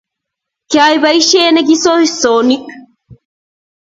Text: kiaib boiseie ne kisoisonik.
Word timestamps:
kiaib 0.71 1.01
boiseie 1.03 1.49
ne 1.53 1.61
kisoisonik. 1.67 2.63